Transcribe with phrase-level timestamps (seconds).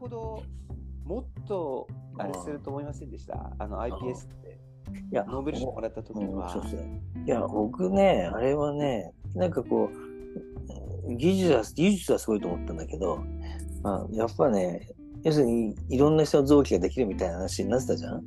[0.00, 0.42] ほど
[1.04, 1.86] もっと
[2.18, 3.52] あれすると思いませんでした？
[3.58, 4.58] あの iPS って。
[5.12, 6.80] いや、ノーベル賞もらった時は、そうそう
[7.24, 9.88] いや、僕ね、あれはね、なんかこ
[11.06, 13.22] う、技術は、技術はすごいと思ったんだけど、
[13.82, 14.88] まあ、やっぱね、
[15.22, 18.14] 要するに、いろんな人の臓器ができるみたいな話になってたじゃん？
[18.16, 18.22] だ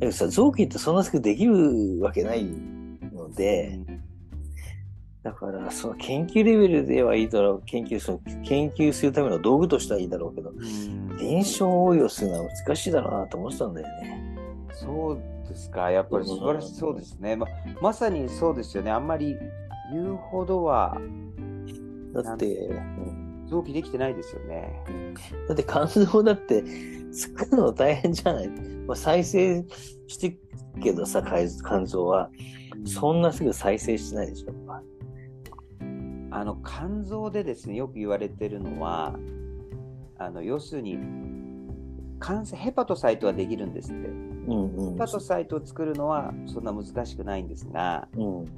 [0.00, 3.80] けどさ、臓器ってそんなすぐできるわけないので、
[5.26, 11.16] だから、その研究レベルではいいだろう、研究、その研究するための道具としてはいいだろうけど、うん。
[11.16, 14.36] 臨床応用するのは難しいだろうなと思ってたんだよね。
[14.70, 17.34] そうですか、やっぱり素晴らしそうですね。
[17.34, 17.48] ま
[17.82, 18.92] まさにそうですよね。
[18.92, 19.36] あんまり
[19.92, 20.96] 言うほどは
[22.12, 24.72] だって、うん臓器できてないですよね。
[25.46, 26.64] だって肝臓だって
[27.12, 29.64] 作るの大変じゃない、まあ、再生
[30.08, 30.38] してる
[30.82, 32.28] けどさ肝肝臓は。
[32.84, 34.52] そんなすぐ再生してないでしょ
[36.36, 39.18] あの肝臓でですね、よく言われてるのは、
[40.18, 40.98] あの要するに
[42.18, 44.08] 感染ヘパトサイトはできるんですって。
[44.08, 48.50] うんうんヘパトサイトを作るのはそんな難しくないんですが、うんや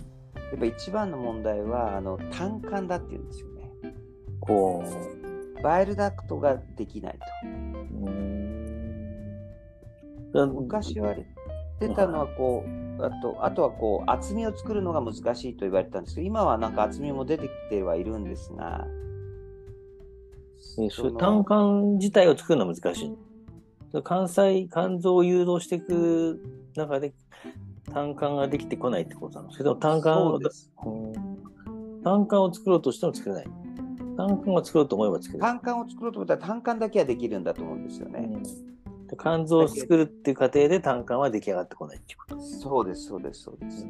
[0.56, 3.70] っぱ一番の問題はあの胆管だっていうんですよね。
[4.40, 4.82] こ
[5.62, 7.20] バイルダクトができないと。
[10.34, 11.04] ううん昔言
[11.80, 18.86] われてたのはこう、あとあとはこう厚みを作るのが難しいと言われてたんですけど、今はなんか厚みも出てきてはいるんですが、
[20.80, 23.16] えそれの胆管自体を作るのは難しい。
[23.90, 26.42] それ肝細肝臓を誘導していく
[26.76, 27.14] 中で
[27.92, 30.70] 胆管ができてこないってことなのそれとも胆管をそうです。
[30.84, 32.02] うん。
[32.02, 33.46] 胆管を作ろうとしても作れない。
[34.16, 35.40] 胆管を作ろうと思えば作れる。
[35.40, 38.28] 胆管を作ろうと思ったら胆管だけはできるんだと思うんですよね。
[38.30, 38.42] うん。
[38.42, 38.48] で
[39.20, 42.40] 肝臓を作るっていう過程で胆管は出来上がってこないっていうこと。
[42.40, 43.86] そうです、そうです、そうです。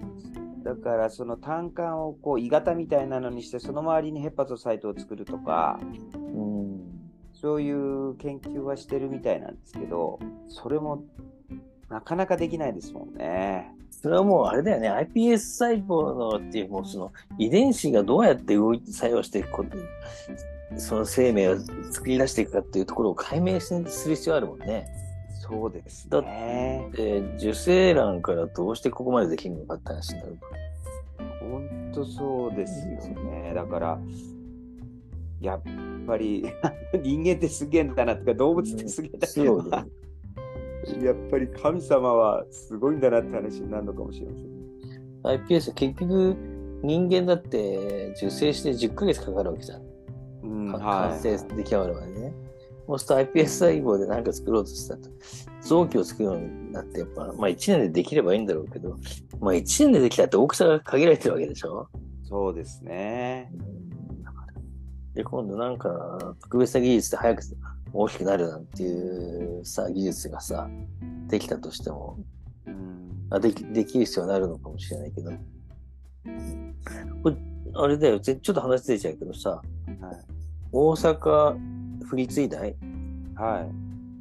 [0.64, 5.78] だからその胆管をこう鋳型みたいなのにして、その周りにヘパトサイトを作るとか、
[6.14, 6.98] うん。
[7.40, 10.18] そういう研究はしてるみたいなんですけど、
[10.48, 11.04] それも
[11.88, 13.72] なかなかできないですもんね。
[13.90, 19.76] それはもうあれだよね、iPS 細胞のっていう、もうその遺伝子がどうやって動いて作用していくこと、
[20.78, 21.58] その生命を
[21.92, 24.88] 作り出していくかっていうところを解明する必要あるもんね。
[25.48, 26.90] そうですだね。
[26.92, 30.38] で、受精卵からどうしてここまでできるのかって話になる
[31.40, 33.52] 本当そうですよね。
[33.54, 33.98] だから、
[35.40, 35.62] やっ
[36.06, 36.44] ぱり
[37.02, 39.86] 人間ってすげえんだなとか、動物ってすげえんだそうだな
[41.02, 45.46] やっぱり神様はすごいんだなって話になるのかもしれません。
[45.46, 46.36] iPS 結局
[46.82, 49.82] 人間だって受精して10ヶ月かかるわけじゃん。
[50.42, 52.32] うん、かはい完成出来上がるまでね。
[52.88, 55.10] そうすると iPS 細胞で何か作ろうとしたと、
[55.60, 58.96] 臓器を作るのになって、やっぱ、まあ1年でできればいいんだろうけど、
[59.40, 61.86] まあ1年でできたって大きさが限られてるわけでしょ？
[62.24, 63.52] そうですね。
[65.12, 67.42] で、今度なんか特別な技術で早く
[67.92, 70.70] 大きくなるなんていうさ、技術がさ、
[71.26, 72.18] できたとしても、
[72.66, 75.30] うん、あできできる必要になるのかもしれないけど。
[77.22, 77.36] これ
[77.74, 79.62] あれだよ、ぜちょっと話出ちゃうけどさ、はい。
[80.72, 81.77] 大阪
[82.08, 82.74] 府立医大
[83.36, 83.70] はい。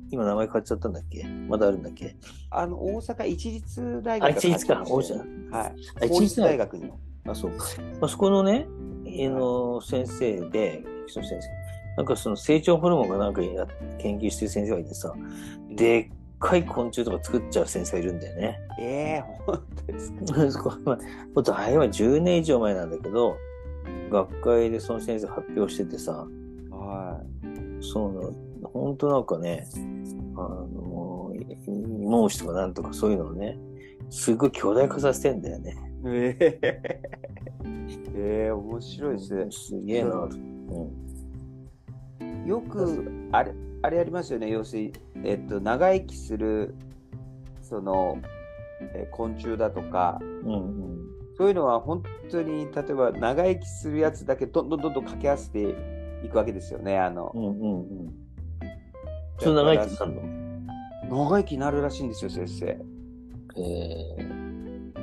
[0.10, 1.26] 今名前変わっちゃったんだっけ？
[1.50, 2.16] まだあるんだっけ？
[2.52, 4.84] あの、大阪一律大あ、学一律か。
[4.88, 5.52] 大阪阪。
[5.52, 5.74] はい。
[6.06, 6.92] あ法律大学に。
[7.26, 7.66] あ、そうか。
[8.00, 8.68] まあ、そこのね、
[9.06, 11.40] あの、先生で、先生。
[11.98, 13.66] なんかその成長ホルモンがなんかや
[13.98, 15.14] 研究してる先生がいてさ、
[15.76, 16.10] でっ
[16.40, 18.60] かい昆虫とか作っちゃう先生がいるんだよね。
[18.80, 19.64] ええ本
[20.28, 20.78] 当ですか？
[20.86, 23.36] もうだいぶ10年以上前なんだけど、
[24.12, 26.28] 学会でその先生発表しててさ、
[26.70, 27.20] は
[27.82, 28.34] そうなの、
[28.64, 29.68] 本当なんかね、
[30.36, 31.34] あの、
[32.00, 33.58] 孟子とかなんとかそういうのをね、
[34.10, 35.76] すごい巨大化させてんだよね。
[36.04, 36.08] い。
[36.10, 36.60] ええ
[38.16, 39.52] ええ面白いですね。
[39.52, 40.30] すげえなと。
[40.36, 42.46] うん。
[42.46, 44.50] よく、あれ、あれやりますよね。
[44.50, 44.94] 要するに、
[45.24, 46.76] えっと、長生きする、
[47.62, 48.18] その、
[48.94, 50.58] えー昆虫だとか、うんう
[50.94, 50.98] ん。
[51.36, 56.98] そういうのは本当に、例えば長生きするやつだけどんどんどんどん掛け合わせていくわけですよね。
[56.98, 58.14] あのう、んうんうん。
[59.40, 60.22] 長生きなるの？
[61.10, 62.66] 長生きになるらしいんですよ、先生。
[63.60, 64.18] え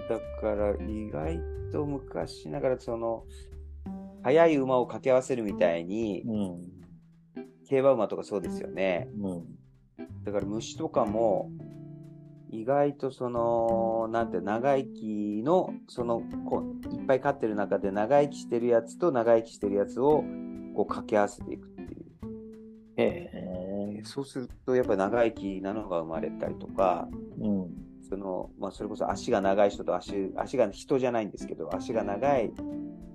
[0.09, 1.41] だから意外
[1.73, 3.25] と昔ながらその
[4.23, 6.63] 速い馬を掛け合わせるみたいにー、うん。
[7.67, 9.09] 競馬馬とかそうですよね。
[9.21, 9.45] うん。
[10.25, 11.51] だから虫とかも
[12.51, 16.63] 意外とそのなんて長生きのそのこ
[16.93, 20.23] いっぱい飼ってる中で長生きしてるやつと長生きしてるやつを
[20.75, 22.05] こう掛け合わせていくっていう。
[22.97, 23.31] え
[24.01, 27.09] えそうするとやっぱり長生きなのが生まれたりとか、
[27.41, 27.71] うん。
[28.09, 32.53] そのまあ、それこそ足が長い人と足足が人じゃないんですけど足が長い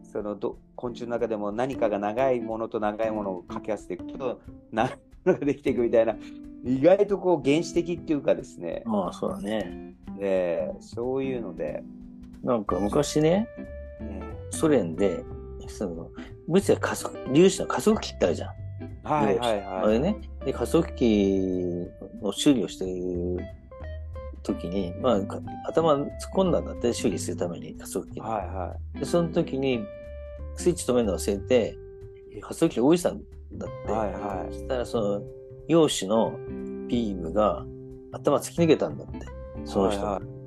[0.01, 4.41] そのど昆虫の中でも何かが長いものと長いものを掛け合わせていくと
[4.71, 4.89] な
[5.25, 6.15] のができていくみたいな、
[6.63, 9.95] 意外とこう原始的っていうかですね、まあ、そうだね。
[10.19, 11.83] えーそういうので、
[12.43, 13.47] なんか昔ね、
[14.01, 15.23] えソ連で、
[15.67, 16.09] その、
[16.49, 18.49] 物理は加速、粒子の加速器ってあるじゃん。
[18.49, 19.63] ーはいはいはい。
[19.63, 20.17] あれね。
[20.43, 21.87] で、加速器
[22.21, 23.39] の修理をしている
[24.41, 28.21] 時に、まあ、か頭突っ込んだんだって、修理するために加速器に。
[28.21, 29.79] はいはで、その時に、
[30.55, 31.77] スイッチ止めるの忘れて、
[32.41, 33.21] 加速器を置いてたん
[33.53, 33.91] だって。
[33.91, 33.93] い。
[33.93, 34.53] はいはい。
[34.53, 35.21] そしたら、その、
[35.67, 36.35] 陽子の
[36.87, 37.63] ビームが
[38.11, 39.19] 頭突き抜けたんだって。
[39.65, 40.13] その人が。
[40.13, 40.39] はい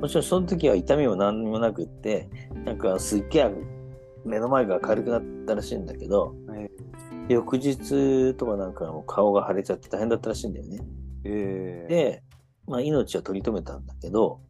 [0.00, 2.28] もちろんその時は痛みも何にもなくって、
[2.64, 3.50] なんかすっげえ
[4.26, 6.68] 目の前が軽くなったらしいんだけど、え
[7.28, 10.78] 翌日とかなんかもう顔が腫れちゃって大変だったらしいんだよね。
[11.24, 12.22] えー、で、
[12.66, 14.40] まあ命は取り留めたんだけど、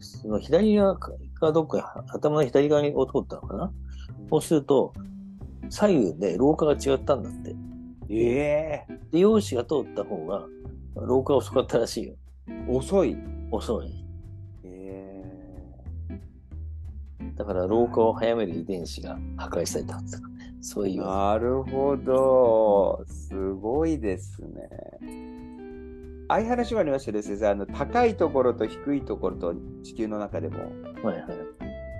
[0.00, 1.12] その左側か
[1.52, 3.72] どっかに頭の左側にを通ったのかな？
[4.30, 4.92] そうすると、
[5.68, 7.54] 左右で廊下が違ったんだって。
[8.10, 10.46] えで、陽子が通った方が
[10.94, 12.14] 廊下遅かったらしいよ。
[12.48, 13.16] ー、遅い。
[13.50, 14.01] 遅い。
[17.42, 20.06] だから老化を早める遺伝子が破壊されたとか、
[20.60, 21.04] そういー、う。
[21.04, 23.04] なるほど。
[23.08, 24.68] すごいですね。
[26.28, 30.58] 相原島にはしてですね、あの高いところと低いところと地球の中でも
[31.02, 31.26] はいはい。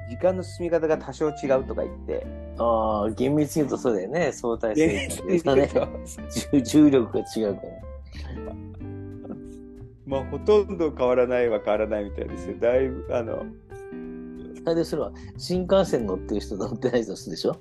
[0.09, 2.25] 時間の進み方が多少違うとか言って、
[2.59, 4.31] ああ、厳密に言うとそうだよね。
[4.31, 5.71] 相対性厳密にだね。
[6.63, 7.69] 重力が違うから。
[10.07, 12.57] まあほとんど変わらないは変わらないみたいですよ。
[12.61, 13.45] だいぶ、あの、
[14.65, 17.57] あれでそれは新幹線乗ってる人乗ってない人でしょ？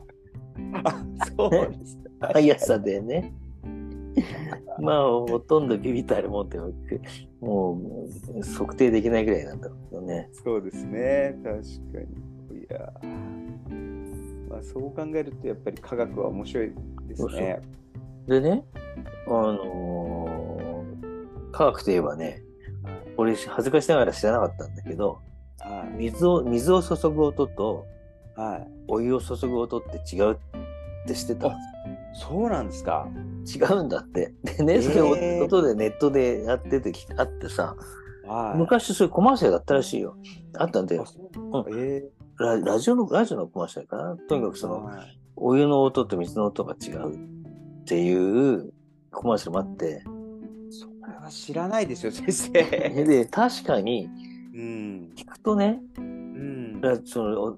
[0.83, 1.05] あ、
[1.37, 1.97] そうです。
[2.19, 3.33] 速さでね。
[4.79, 6.57] まあ、ほとんどビビたるもんって
[7.39, 7.79] も
[8.37, 10.29] う測定できないぐらいなんだけどね。
[10.43, 11.61] そうですね、確か
[12.51, 12.59] に。
[12.59, 12.93] いや、
[14.49, 16.71] まあ、そう考えると、やっぱり科学は面白い
[17.07, 17.61] ですね。
[18.27, 18.65] でね、
[19.27, 22.41] あのー科学といえばね、
[23.17, 25.19] 俺恥ずかしながら知らなかったんだけど、
[25.63, 25.93] はい。
[25.97, 27.85] 水を、水を注ぐ音と
[28.35, 28.67] はい。
[28.87, 30.37] お湯を注ぐ音って違うっ
[31.07, 31.55] て知ってた？
[32.13, 33.07] そうなんですか？
[33.55, 34.33] 違うんだって。
[34.43, 34.95] でね、それ
[35.37, 37.75] えー音でネットでやっててきあってさ、
[38.25, 38.57] はい。
[38.57, 40.15] 昔そういうコマーシャルだったらしいよ。
[40.57, 41.05] あったんだよあ。
[41.05, 41.19] そ
[41.61, 44.17] うえララジオの、ラジオのコマーシャルかな？
[44.29, 47.17] とにかくーその、はいお湯の音と水の音が違うっ
[47.85, 48.13] てい
[48.53, 48.73] う
[49.11, 50.03] コマーシャルもあって、
[50.69, 52.51] それは知らないですよ、先生。
[53.05, 54.20] で、確かにうん。
[55.15, 56.81] 聞くとね、うん。
[56.81, 57.57] ラそのお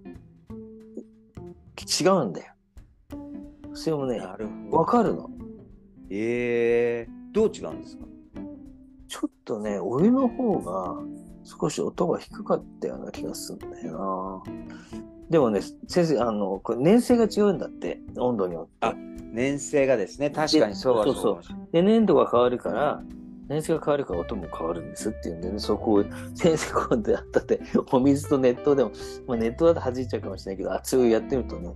[1.76, 2.54] 違うんだよ。
[3.74, 4.22] それもね。
[4.72, 5.30] わかるの。
[6.10, 8.06] えー、どう違うんですか？
[9.08, 10.96] ちょっとね、お湯の方が
[11.44, 14.54] 少し音が低かったような気がするんだよな。
[15.30, 18.94] でもね、先生、あの、これ年性が違うんだって、温度によってあ。
[19.32, 23.04] 年性がですね、確かにそうはそうそうかもしれないで、粘度が変わるから、
[23.48, 26.04] 年性が変わるから音も変わるんですっていうんでね、そこを
[26.36, 27.60] 先生こうやってって、
[27.92, 28.92] お水と熱湯でも、
[29.28, 31.74] まあ、熱湯だと弾いちゃうかもしれないけど、熱いやってみるとね、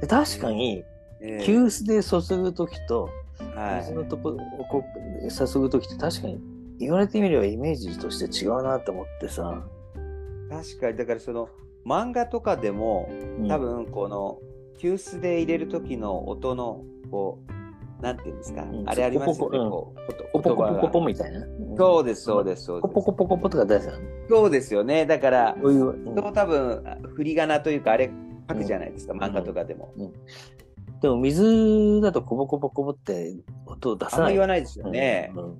[0.00, 0.84] で確かに、
[1.20, 3.08] えー急須で注ぐときと、
[3.54, 3.80] はい。
[3.82, 4.36] 水のとこ、
[4.70, 4.84] こ
[5.24, 6.40] う注ぐときって確かに
[6.78, 9.62] 言われてみればイメージとして違うなと思ってさ。
[10.50, 11.48] 確かに、だからその、
[11.86, 14.38] 漫画とかでも、うん多分この
[14.78, 17.61] 急須で入れる時の音のこう
[18.02, 18.82] なんていうんですか、ん。
[18.86, 21.46] あれありますよね、ポこうポポポポポポがみたいな？
[21.78, 22.94] そうですそうですそうポです。
[22.94, 23.90] ポコポコポとか出す。
[24.28, 25.06] そうですよね。
[25.06, 28.10] だからお湯はうんそう多分振り仮名というかあれ
[28.50, 29.18] 書くじゃないですか、ん。
[29.18, 29.94] 漫画とかでも、
[31.00, 34.32] でも水だとコボコボコボって音を出あんまさない。
[34.32, 35.44] 言わないですよね、うん。
[35.44, 35.58] うん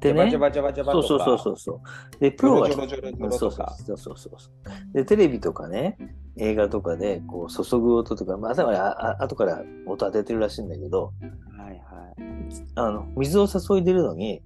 [0.00, 0.24] でね。
[0.24, 2.20] バチャ、バチャバチャバチャそうそうそうそうそう。
[2.20, 3.74] で、プロがジョロジョロジョロジョロとか。
[3.78, 4.50] そうそうそうそ
[4.92, 4.92] う。
[4.92, 5.96] で、テレビとかね、
[6.36, 11.12] 映画とかで、こう、注ぐ音とか、まあ、頭ああ後から音当ててるらしいんだけど、
[11.64, 12.22] はいはい
[12.74, 14.42] あの、水を注いでるのに、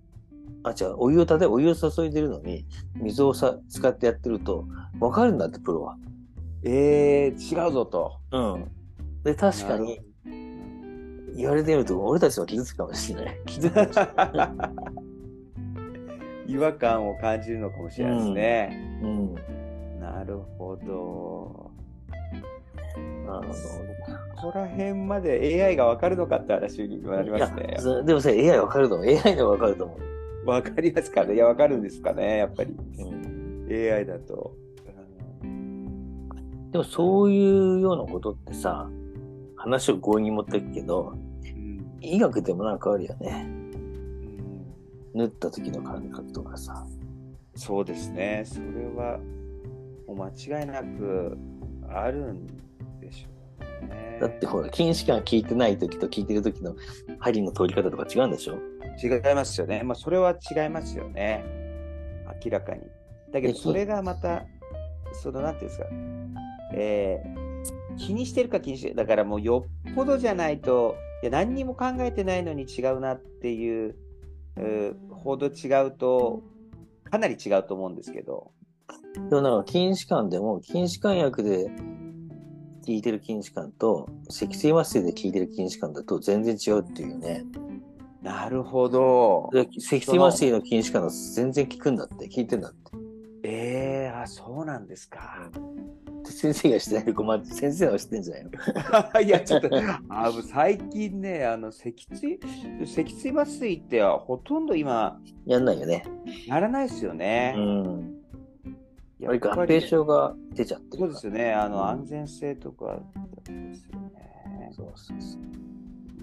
[0.62, 4.66] あ、違う、お湯を立て、お湯を注いでるのに、水をさ使ってやってると、
[5.00, 5.96] わかるんだって、プロは。
[6.62, 8.70] えー、違うぞとうん。
[9.24, 10.00] で、確かに、
[11.36, 13.40] 言われてみると、俺たちは傷つくかもしれない。
[13.46, 13.78] 気づく。
[16.46, 19.34] 違和感を感じるのかもしれないですね、うん。
[20.00, 21.70] なるほど
[23.28, 23.48] あの、こ
[24.40, 29.06] こら辺まで AI が分かるのかって話になりますねでもさ、AI わかると思う。
[29.06, 29.96] AI でわかると思
[30.44, 30.48] う。
[30.48, 32.74] わかりますかねいや、わかるんですかねやっぱり。
[32.98, 33.66] うん。
[33.70, 34.54] AI だと。
[36.70, 38.88] でもそういうようなことってさ、
[39.56, 41.28] 話を強引に持っていくけど、うん
[42.00, 43.44] 医学でもなんかあるよね。
[43.44, 43.68] うん
[45.14, 46.86] 縫った時の感覚とかさ。
[47.56, 48.44] そうですね。
[48.46, 49.18] それは、
[50.06, 51.36] もう間違いなく
[51.88, 52.46] あるん。
[54.20, 56.74] だってほら、筋弛緩効いてない時と効いてる時の
[57.20, 58.54] 針の通り方とか違うんでしょ？
[59.02, 59.82] 違いますよね。
[59.84, 61.44] まあ、それは違いますよね。
[62.44, 62.82] 明らかに。
[63.32, 64.44] だけど、それがまた、
[65.12, 65.86] その、なんていうんですか、
[66.74, 68.94] えー、気にしてるか気にしてる。
[68.96, 73.94] だからもうよっぽどじゃないと、いや何にも考えてないのに違うなっていう、
[74.56, 76.42] うほど違うと、
[77.04, 78.50] かなり違うと思うんですけど。
[79.30, 81.70] でもなんか筋弛緩でも、筋弛緩薬で
[82.88, 87.44] 効いてる筋弛緩と、脊椎麻酔で効いてる筋弛緩だと全然違うっていうね。
[88.22, 89.50] なるほど。
[89.52, 92.78] で脊椎麻酔の筋弛緩の全然効くんだって、効いてんだって。
[93.44, 95.50] ええあ、そうなんですか。
[96.24, 98.44] で先生がしてないごまあ、先生は知ってんじゃない
[99.14, 99.20] の？
[99.20, 99.68] いや、ちょっと、
[100.08, 102.40] あ最近ね、あの、脊椎、
[102.86, 106.04] 脊椎麻酔ってほとんど今、やんないよね。
[106.46, 107.54] やらないですよね。
[107.54, 108.17] うん。
[109.18, 111.52] ややっぱり合併症が出ちゃってるそうですよね。
[111.52, 113.00] あの、うん安全性とか
[113.44, 114.70] ですよね。
[114.72, 115.40] そうそうそう。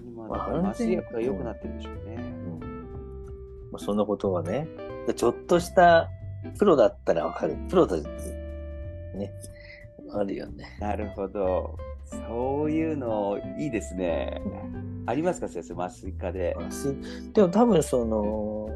[0.06, 2.14] 今、まあだから麻酔薬が良くなってるんでしょうね。
[2.16, 2.60] うん
[3.72, 4.66] まあ、そんなことはね、
[5.06, 6.08] でちょっとした
[6.58, 7.56] プロだったらわかる。
[7.68, 9.32] プロだね、
[10.12, 10.78] あるよね。
[10.80, 11.76] なるほど。
[12.04, 14.40] そういうの、いいですね。
[15.06, 16.56] ありますか、先生、麻酔科で。
[16.58, 16.96] 麻酔
[17.32, 18.68] でも多分その、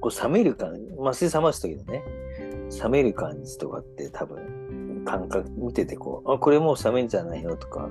[0.00, 2.02] こう冷める感麻酔冷ます時のね、
[2.82, 7.88] 冷める感じとかって多分、感覚見ててこう、あ、これもう冷めんじゃないよとか、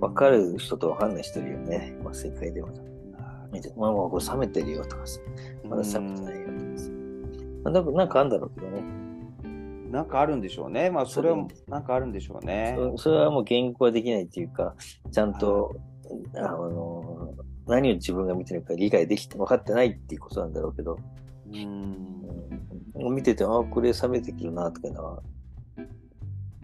[0.00, 1.96] わかる人とわかんない人いるよね。
[2.04, 2.68] 麻酔科医でも。
[3.52, 5.20] 見て、まあまあこれ冷めてるよとかさ、
[5.64, 6.90] まだ冷めてないよとかさ。
[7.64, 8.82] まあ、なんかなんかあるんだろうけどね。
[9.90, 10.90] なんかあるんでしょうね。
[10.90, 12.74] まあ、それはなんかあるんでしょうね。
[12.96, 14.74] そそれはもう言語はできないっていうか、
[15.12, 15.76] ちゃんと、
[16.34, 17.32] あの、
[17.66, 20.98] 何を自分が見てるか理解できて分かってないっていうことなんだろうけど、
[21.52, 22.24] うん。
[23.08, 25.22] うん、見てて、あこれ冷めてくるなとかいうのは、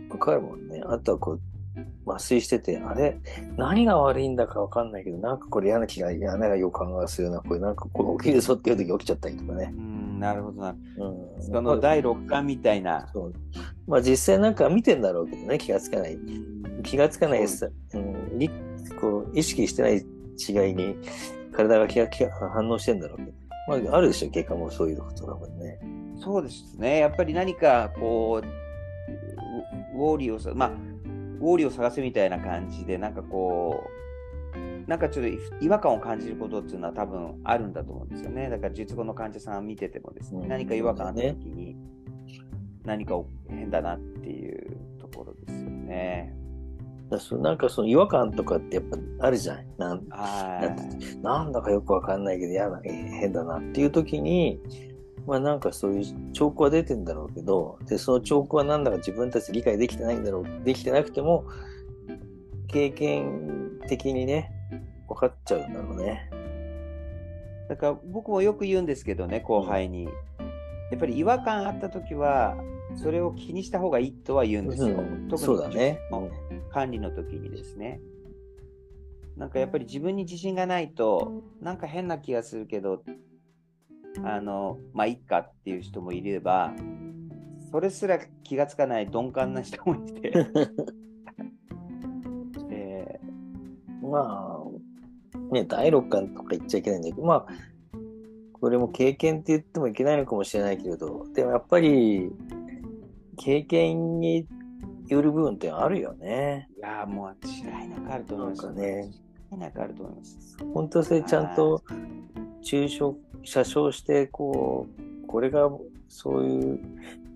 [0.08, 0.82] 分かるもんね。
[0.86, 1.40] あとはこう、
[2.06, 3.18] 麻酔してて、あれ？
[3.56, 7.40] 何が悪いんだか分かんないけど、なんかこれ嫌な気が、嫌な予感がするな。
[7.40, 9.72] これなんかこれ起きるぞっていう時起きちゃったりとかね。
[9.72, 10.70] うん、なるほどな。
[10.70, 10.74] う
[11.38, 11.42] ん。
[11.42, 13.08] その第六感みたいな。
[13.12, 13.32] そう。
[13.86, 16.18] まあ実際なんか見てんだろうけどね、気がつかない。
[16.82, 18.50] 気がつかないそさ、うん、り
[19.00, 20.96] こう意識してない違いに
[21.52, 23.32] 体が気が気が反応してんだろうけど、
[23.68, 25.78] まあ、あるでしょ、結果もそういうことだもんね。
[26.22, 26.98] そうですね。
[26.98, 28.46] やっぱり何かこう、
[29.96, 34.00] ウウォーリーをさ、まあ、ウォーリーを探せみたいな感じで、なんかこう、
[34.88, 38.50] なんかちょっと違和感を感じることっていうのは多分あるんだと思うんですよね。
[38.50, 41.76] だから術後の患者さん見ててもですね、うん何か違和感あった時に、
[42.84, 43.14] 何か
[43.48, 46.34] 変だなっていうところですよね。
[47.10, 49.64] だそなんかその違和感とかってやっぱあるじゃん。
[49.78, 50.76] なんは
[51.22, 54.60] なんだかよくわかんないけど嫌な、えー変だなっていう時に、
[55.26, 61.44] まあなんかそういう兆候は出てんだろうけど、で、その兆候はなんだか自分たち理解できてないんだろう、できてなくても、
[62.68, 64.52] 経験的にね、
[65.08, 66.30] 分かっちゃうんだろうね。
[67.66, 67.68] い。
[67.68, 70.04] だから僕もよく言うんですけどね、後輩に。
[70.04, 72.56] やっぱり違和感あった時は、
[72.96, 74.96] それを気にした方がいいとは言うんですよ。
[74.96, 75.98] うん特にそうだね。
[76.72, 78.00] 管理の時にですね。
[79.36, 83.02] なんかやっぱり自分に自信がないと、なんか変な気がするけど、
[84.24, 86.74] あの、まあ、いっかっていう人もいれば、
[87.70, 90.32] それすら気がつかない鈍感な人もいて、
[92.70, 93.20] え
[94.02, 97.52] まあ、ね、第六感とか言っちゃいけないんだけど、まあ、
[98.60, 102.30] これも経験って言ってもいけないのかもしれないけれど、でもやっぱり、
[103.36, 104.46] 経験に
[105.10, 106.68] よる部分ってあるよね。
[106.76, 108.66] ーいやーもう違いなくあると思います。
[108.66, 109.10] なんかね
[109.52, 110.56] 違いなくあると思います。
[110.72, 111.82] 本当それちゃんと
[112.62, 114.86] 抽象、写生して、こ
[115.24, 115.70] う、これが
[116.08, 116.80] そういう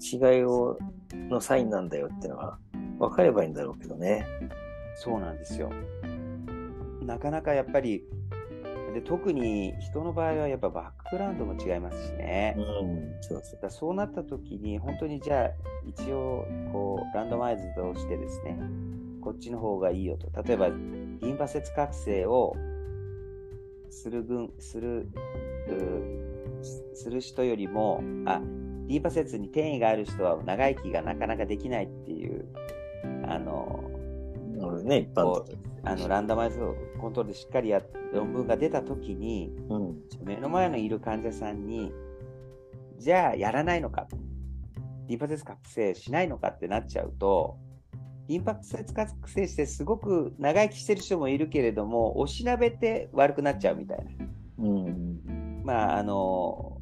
[0.01, 0.79] 違いを、
[1.13, 2.59] のサインなんだよっていうのが
[2.99, 4.27] 分かればいいんだろうけどね。
[4.97, 5.71] そうなんですよ。
[7.03, 8.05] なかなかやっぱり、
[8.95, 12.55] で特に人の場合はやっぱバックグラウンドも違いますしね。
[12.57, 13.59] うん、そうそうだ。
[13.59, 15.51] からそうなった時に本当にじゃあ
[15.87, 18.57] 一応こうランドマイズとしてですね
[19.21, 22.55] こっちの方がいいよと例えばリンパ節覚醒を
[23.91, 25.09] する分する
[26.95, 28.41] する人よりもあ
[28.87, 32.47] リンパ節に転移がある人は長生きがなかなかできないっていう
[33.27, 33.91] あの
[34.59, 35.45] 俺ね、一般
[35.85, 36.59] あのランダマイズ
[37.01, 37.83] コントロールでしっかりや
[38.13, 39.99] 論文が出た時にうん。
[40.23, 41.93] 目の前のいる患者さんに、
[42.99, 44.07] じゃあやらないのか、
[45.07, 47.59] リンパ節覚醒しないのかってなっちゃうと、
[48.29, 54.05] リンパ節覚醒してすごく長生きしてる人もいるけれども、おしなべて悪くなっちゃうみたいな。
[54.59, 55.63] うん。
[55.65, 56.81] まあ、あの、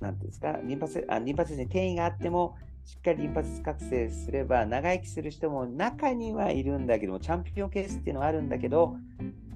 [0.00, 8.96] なんていうんですか、リンパ節あリンパ節に転移があっても、しっかりリンパ節覚醒すれば長生きする人も中にはいるんだけどもチャンピオンケースっていうのはあるんだけど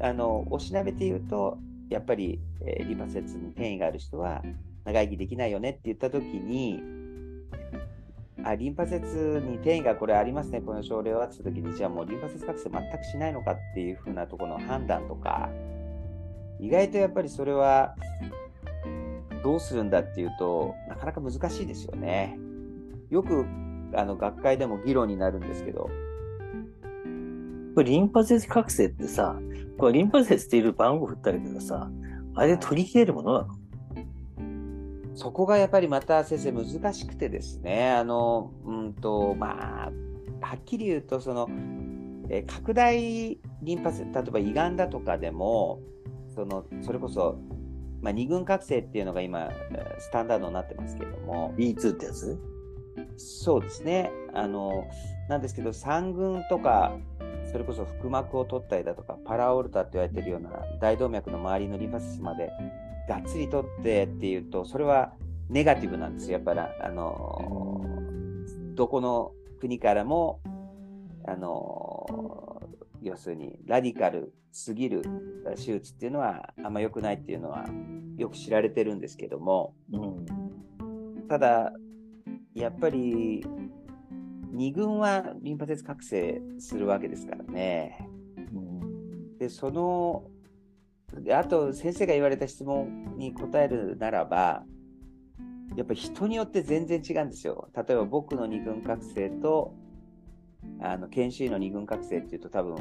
[0.01, 1.57] あのおしなべて言うと
[1.91, 4.43] やっぱり、えー、リンパ節に転移がある人は
[4.85, 6.83] 長生きできないよねって言った時に
[8.43, 15.49] あリンパ節に転移がこれありますねこの症例はってた時にじゃあもうリンパ節覚醒全くしないのかっていうふうなところの判断とか
[16.59, 17.95] 意外とやっぱりそれは
[19.45, 22.37] どうするんだっていうとなかなか難しいですよね。
[23.11, 23.45] よく
[23.95, 25.91] あの学会でも議論になるんですけど。
[27.75, 29.39] これリンパ節覚醒ってさ、
[29.79, 31.89] これリンパ節っている番号振ったらけどさ、
[32.35, 33.55] あれで取り消えるものなの？
[35.15, 39.93] そこがやっぱりまた先生難しくてですね、あの、うんと、まあ、
[40.41, 41.49] はっきり言うと、その、
[42.29, 45.81] え拡大リンパ節、例えば胃がんだとかでも、
[46.35, 47.39] その、それこそ、
[48.01, 49.51] まあ、二群覚醒っていうのが今、
[49.99, 51.55] スタンダードになってますけれども。
[51.57, 52.39] B2 ってやつ？
[53.17, 54.11] そうですね。
[54.35, 54.89] あの、
[55.29, 56.97] なんですけど、三群とか、
[57.51, 60.51] それこそ腹膜を取ったりだとか、パラオルタって言われてるような
[60.81, 62.51] 大動脈の周りのリンパ節まで
[63.09, 65.13] がっつり取ってっていうと、それは
[65.49, 66.35] ネガティブなんですよ。
[66.35, 67.85] やっぱり、あの、
[68.75, 70.41] どこの国からも、
[71.27, 72.61] あの、
[73.03, 75.03] 要するにラディカルすぎる
[75.57, 77.67] 手術っていうのはあんま良くないっていうのは
[78.17, 81.73] よく知られてるんですけども、うん、ただ
[82.61, 83.45] やっぱり
[84.55, 88.07] 2軍はリンパ節覚醒するわけですからね。
[88.37, 90.25] うん、でその
[91.33, 94.65] あと先生が言われた質問に答えるならば
[95.77, 97.69] やっぱり人によって全然違うんですよ。
[97.75, 99.75] 例えば僕の2軍覚醒と
[100.81, 102.77] あの研修医の2軍覚醒っていうと多分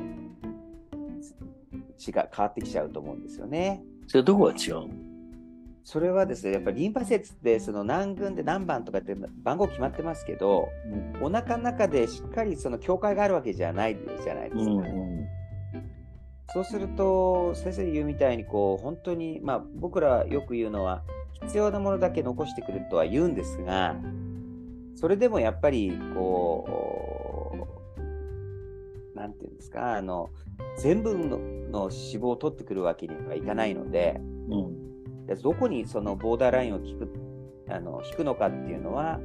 [1.99, 3.83] 違変わってきちゃうと思うんですよね。
[4.07, 5.08] それどこが違う
[5.83, 10.69] それはですね、やっぱりリンパ節ってその何群で何番とかって番号決まってますけど、
[11.17, 14.71] うん、お腹の中でしっかりその境界があるわけじゃないじゃないですか。
[14.71, 15.27] うんうん、
[16.53, 21.03] そうすると、先生言うみたいにこう、本当に、まあ僕らよく言うのは、
[21.41, 23.95] 必要なものだけ残してくるとは言うんですが、
[24.95, 27.67] それでもやっぱりこ
[29.15, 30.29] う、なんていうんですか、あの、
[30.77, 34.88] 全部のの脂肪を取ってくるわけにはいかないので、うん
[35.35, 37.09] どこにそのボーダーラインを引く
[37.69, 39.19] あの引くのかっていうのは、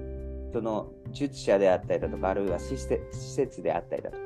[0.52, 4.22] その術者であったりだとか、あるいは施設であったりだとか、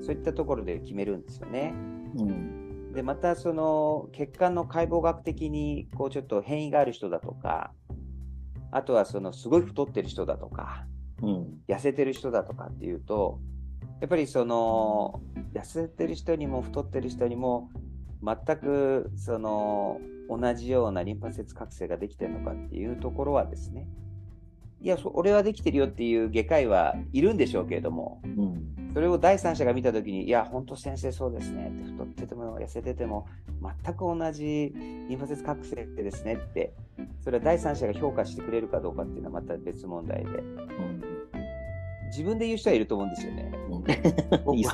[0.00, 1.74] そういったところで決めるんですよね。
[2.16, 7.72] うん、で、またその血管の解剖学的にこうちょっと変異がある人だとか、
[8.70, 10.86] あとはそのすごい太ってる人だとか、
[11.20, 13.38] うん、痩せてる人だとかっていうと、
[14.00, 15.20] やっぱりその
[15.52, 17.70] 痩せてる人にも太ってる人にも
[18.24, 20.00] 全くその
[20.38, 23.86] 同じようなリンパ節覚醒ができてるのかっていうところはですね、
[24.80, 33.26] いや、俺はできてるよっていう外科医はいるんでしょうけれども、うん、それを第三者が見たときに、いや、本当先生そうですねって、太ってても痩せてても、
[33.84, 34.72] 全く同じ
[35.08, 36.74] リンパ節覚醒ってですねって、
[37.20, 41.41] それは第三者が評価してくれるかどうかっていうのはまた別問題で、うん
[42.12, 43.50] 自分で言う人はいると思うんですよね。
[43.72, 43.90] 僕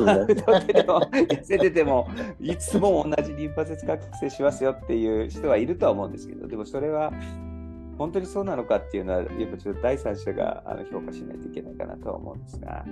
[0.05, 2.09] は太ってても痩せてても
[2.41, 7.13] いつも同じリンパ節覚醒しますよっていう人はいるとは思うんですけどでもそれは
[7.97, 12.85] 本当にそうなのかっていうのはやっぱちょっと第三者があの評価しないといけないかなとは思うんですが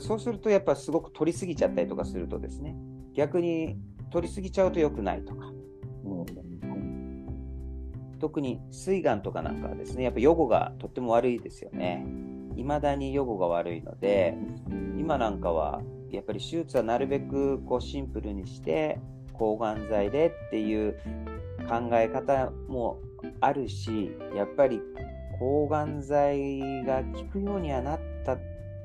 [0.00, 2.76] そうするとやっぱすごく取りすぎちゃったりとかするとですね
[3.14, 3.78] 逆に
[4.10, 5.52] 取りすぎちゃうと良くないとか。
[8.18, 12.04] 特に膵がんとかなんかはですね、やっぱ予後がとっても悪いですよね。
[12.58, 14.36] いまだに予後が悪いので、
[14.98, 18.98] 今なんかはやっぱり手術はなるべくこうシンプルにして
[19.32, 20.98] 抗がん剤でっていう
[21.68, 22.98] 考え方も
[23.40, 24.80] あるしやっぱり
[25.38, 28.36] 抗がん剤が効くようにはなった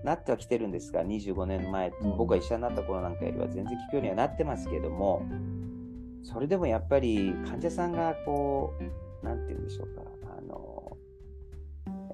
[0.03, 5.25] なってはきてるんですが25年前、僕が医者になった頃なんかよりは全然効くようにはなってますけども
[6.23, 10.12] それでもやっぱり患者さんがこう何て言うんでしょうか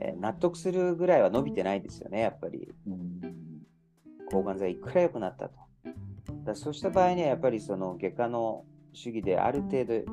[0.02, 2.72] え納得するぐらいは伸びてないですよね、やっぱり。
[2.88, 3.22] うん、
[4.32, 5.60] 抗がん剤いくら良くなったと。
[6.46, 10.04] だそうした場合には、やっぱりその外科の主義である程度、やっ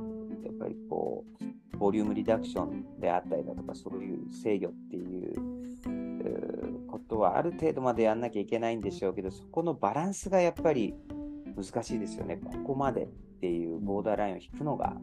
[0.58, 1.24] ぱりこ
[1.74, 10.94] う、ボリュームリダクションであったりだとか、そういう制御っていうことはある程度までやんなきゃいけないんでしょうけど、そこのバランスがやっぱり
[11.56, 12.38] 難しいですよね。
[12.38, 13.08] ここまでっ
[13.40, 14.96] ていうボーダーラインを引くのが、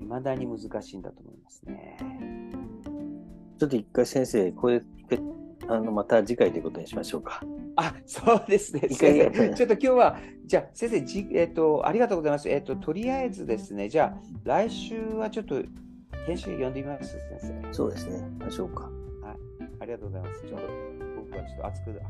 [0.00, 1.98] 未だに難しいんだと思いますね。
[3.60, 4.80] ちょっと一回先生、これ、
[5.68, 7.42] あのまた次回ということにしましょうか。
[7.76, 8.88] あ、そうですね。
[8.88, 12.48] 先生、ちょっと今日は、じゃあ先生、じえっ、ー、と、ありがとうございます。
[12.48, 15.62] えっ、ー、と、とりあえずですね、じゃあ来週はちょっと
[16.26, 17.74] 研修呼んでみます、先生。
[17.74, 18.26] そうですね。
[18.38, 18.84] ましょうか。
[18.84, 18.92] はい。
[19.80, 20.40] ありがとうございます。
[20.40, 20.66] ちょっと
[21.16, 22.00] 僕かちょっと熱く。